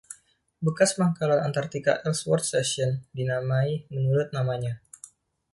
Bekas 0.69 0.91
pangkalan 0.99 1.41
Antartika 1.47 1.91
Ellsworth 2.07 2.41
Station 2.51 2.91
dinamai 3.17 3.71
menurut 3.95 4.29
namanya. 4.37 4.73